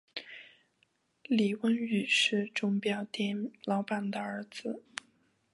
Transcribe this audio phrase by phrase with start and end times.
[1.25, 4.83] 李弼雨是钟表店老板的儿子。